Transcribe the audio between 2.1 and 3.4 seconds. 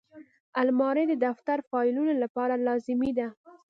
لپاره لازمي ده